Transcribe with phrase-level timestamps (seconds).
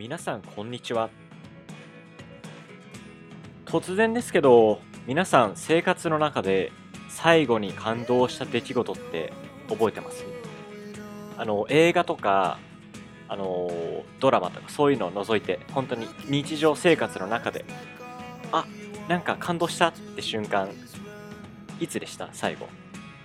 [0.00, 1.10] 皆さんこんにちは。
[3.66, 6.72] 突然ですけど皆さん生活の中で
[7.10, 9.30] 最後に感動した出来事って
[9.68, 10.24] 覚えてます？
[11.36, 12.58] あの映画とか
[13.28, 13.70] あの
[14.20, 17.66] ドラマとかそういうのを除いて本当に日常生活の中で
[18.52, 18.64] あ
[19.06, 20.70] なんか感動したって瞬間
[21.78, 22.30] いつでした？
[22.32, 22.70] 最後。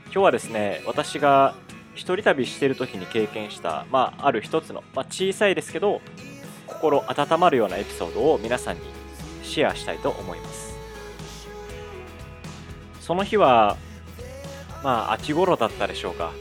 [0.07, 1.55] 今日はですね私が
[1.94, 6.02] 一人旅してる時に経験したまあある一つの、まあ、小さいですけど
[6.68, 8.82] 心温まるようなエピソードを皆さんに
[9.43, 10.75] シェアしたいと思います。
[13.00, 13.78] その日は
[14.83, 16.32] まあ秋頃だったでしょうか。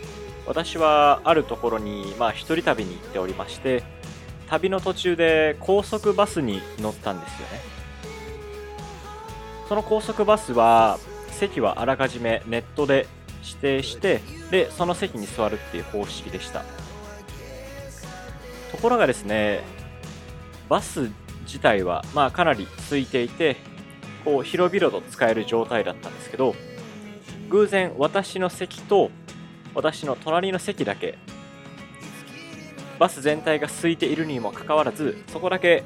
[0.46, 3.82] 私はあるところにまあ一人旅に行っておりまして
[4.48, 7.60] 旅の途中で高速バスに乗ったんですよね。
[9.68, 10.98] その高速バスは
[11.30, 13.06] 席はあらかじめネットで
[13.42, 14.20] 指定して
[14.50, 16.64] でその席に座るっていう方式でした。
[18.70, 19.62] ところがですね
[20.74, 21.08] バス
[21.42, 23.58] 自体はまあかなり空いていて
[24.24, 26.56] こう広々と使える状態だったんですけど
[27.48, 29.12] 偶然私の席と
[29.72, 31.16] 私の隣の席だけ
[32.98, 35.84] バス全体が空いているにもかかわらずそこだけ、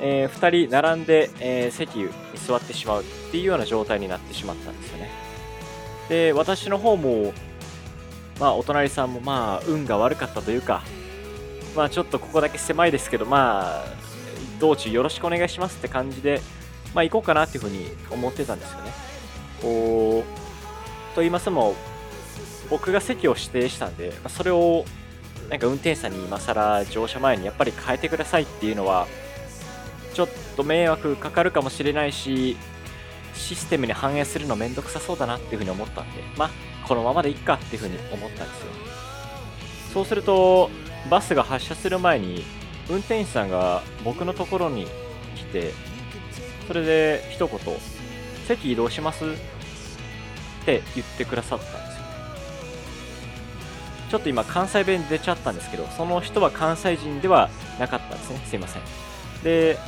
[0.00, 5.10] えー、2人並んで、えー、席に座ってしまうっていうような状態になってしまったんですよね。
[6.08, 7.34] で私の方も
[8.40, 10.82] まあお隣さんもまあ運が悪かったというか
[11.76, 14.02] まあちょっとここだけ狭いですけどまあ
[14.62, 16.40] 道中よろしくお願いしますって感じで
[16.94, 18.92] まあ行こうかなっていうふうに思ってたんですよね。
[19.60, 21.74] こうと言いますも
[22.70, 24.84] 僕が席を指定したんで、まあ、それを
[25.50, 29.06] なんか運転手さんに今更乗車前にやっぱり変えてくださいっていうのは
[30.14, 32.56] ちょっと迷惑かかるかもしれないし
[33.34, 36.50] システムに反映するのめんどくさそうだなっていうふうに思ったんでまあ
[36.86, 38.66] このままでいっかっていうふうに思ったんですよ。
[39.92, 40.70] そうすると
[41.10, 42.44] バスが発車する前に
[42.92, 44.86] 運転手さんが僕のところに
[45.34, 45.72] 来て
[46.68, 47.58] それで一言
[48.46, 49.28] 「席移動します?」っ
[50.64, 52.02] て言ってくださったんですよ
[54.10, 57.48] ちょっと今関西弁出ちゃったんですけど、その人は関西人では
[57.80, 58.42] なかったんですね。
[58.44, 58.82] すいません。
[59.42, 59.78] で、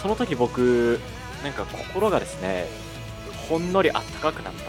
[0.00, 0.98] その時僕、
[1.42, 2.66] なんか心がですね、
[3.46, 4.64] ほんのりあったかくなった。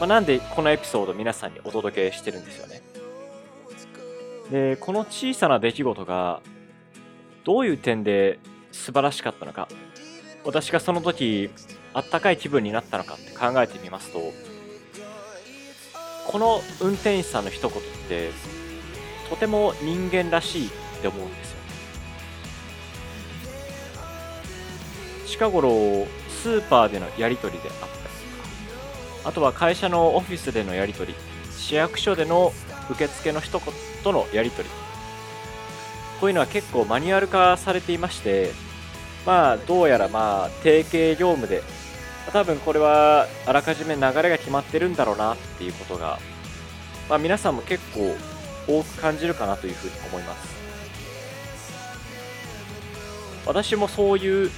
[0.00, 2.82] まあ、なんでこのエピソード皆さんにお届けしてるんですよね。
[4.50, 6.42] で、この小さな出来事が、
[7.44, 8.38] どういう点で
[8.72, 9.68] 素晴らしかったのか、
[10.44, 11.50] 私がその時、
[11.92, 14.20] あったかい気分になったのかって考えてみますと、
[16.30, 18.30] この運転手さんの一言って
[19.28, 20.70] とても人間らしいっ
[21.02, 21.56] て思うんですよ
[25.26, 25.70] 近頃
[26.28, 31.18] スーパーでのやり取りであったりとかあとは会社のオフィスでのやり取り
[31.50, 32.52] 市役所での
[32.90, 33.74] 受付の一言
[34.04, 34.74] とのやり取り
[36.20, 38.52] こういうのは結構マニュアル化されていまして
[39.26, 41.62] まあどうやらまあ定型業務で
[42.32, 46.18] 多分これはあらかじめ流れが決まってるんだろうなっていうことが、
[47.08, 48.14] まあ、皆さんも結構
[48.68, 50.60] 多く感じるかなというふうに思います。
[53.46, 54.50] 私もそういう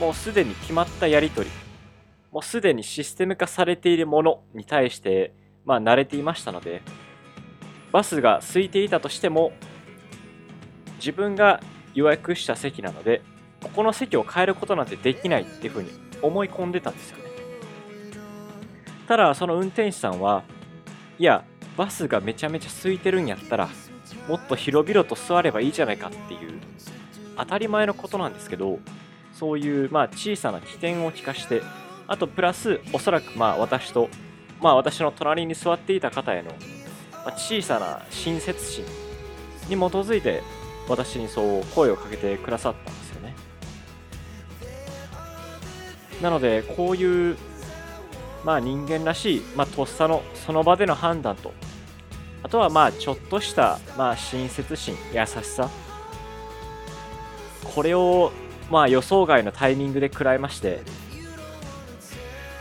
[0.00, 1.54] もうすでに決まったやり取り
[2.32, 5.34] もうすでにシステム化されているものに対して
[5.64, 6.82] まあ慣れていましたので
[7.92, 9.52] バスが空いていたとしても
[10.98, 11.60] 自分が
[11.94, 13.22] 予約した席なので
[13.62, 15.90] ここの席を変えることなんてできないっていうふうに
[16.22, 17.24] 思い込んでたんですよね。
[19.06, 20.44] ただその運転手さんは
[21.18, 21.44] いや
[21.76, 23.68] バスがめちゃめちゃ空いてるんやったら
[24.28, 26.60] もっと広々と座ればいいじゃないかっていう
[27.36, 28.78] 当たり前のことなんですけど
[29.32, 31.62] そういうまあ小さな起点を聞かして
[32.06, 34.08] あとプラスおそらくまあ私と
[34.60, 36.50] まあ私の隣に座っていた方への
[37.36, 38.84] 小さな親切心
[39.68, 40.42] に基づいて
[40.88, 43.34] 私にそう声をかけてくださったんですよね。
[46.22, 47.36] なのでこういう
[48.44, 51.52] まあ人間らしい、まあ、とっさのその場での判断と
[52.42, 55.68] あとはまあちょっとしたまあ親切心優しさ
[57.74, 58.32] これを
[58.70, 60.80] まあ予想外のタイミングで食らいまして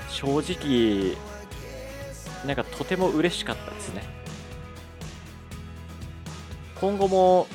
[0.09, 1.15] 正直
[2.45, 4.03] なんかとても嬉しかったですね。
[6.80, 7.47] 今後も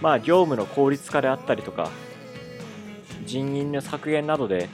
[0.00, 1.90] まあ業務の効率化であったりとか
[3.24, 4.68] 人員の削減などで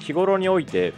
[0.00, 0.92] 日頃において、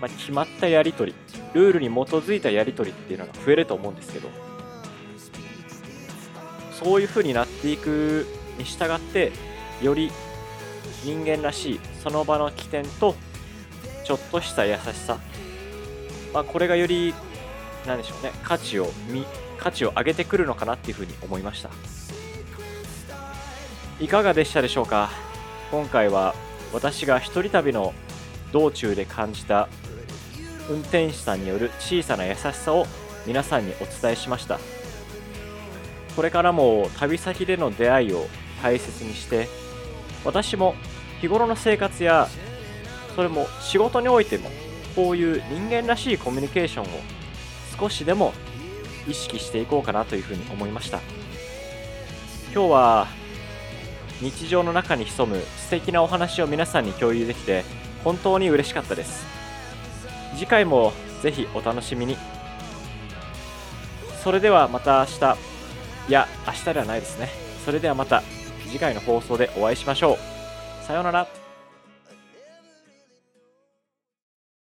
[0.00, 1.18] まあ、決まったやり取り
[1.54, 4.28] ルールに基づいたやり取りっていうのが増えると思うんですけど
[6.72, 8.26] そういう風になっていく
[8.58, 9.32] に従って
[9.82, 10.10] より
[11.02, 13.14] 人間らしいその場の起点と
[14.04, 15.18] ちょっとした優しさ、
[16.32, 17.14] まあ、これがより
[17.86, 18.88] 何でしょうね価値を
[19.58, 21.70] 価値を上げてくるのかなっていうふうに思いました。
[24.00, 25.10] いかがでしたでしょうか？
[25.70, 26.34] 今回は
[26.72, 27.92] 私が一人旅の
[28.50, 29.68] 道中で感じた
[30.70, 32.86] 運転手さんによる小さな優しさを
[33.26, 34.58] 皆さんにお伝えしました。
[36.16, 38.26] これからも旅先での出会いを
[38.62, 39.48] 大切にして
[40.24, 40.74] 私も
[41.20, 42.26] 日頃の生活や
[43.14, 44.48] それも仕事においても
[44.96, 46.86] こういう人間らしいコミュニケーションを
[47.78, 48.32] 少しでも
[49.06, 51.00] 意識していこうかなというふうに思いました。
[52.54, 53.06] 今日は
[54.20, 57.64] 日常の中に潜む素敵なお話を皆さんに共有できて
[58.04, 59.26] 本当に嬉しかったです。
[60.34, 62.16] 次回もぜひお楽しみに。
[64.22, 65.36] それではまた明日。
[66.08, 67.28] いや明日ではないですね。
[67.64, 68.22] それではまた
[68.66, 70.86] 次回の放送でお会いしましょう。
[70.86, 71.39] さようなら。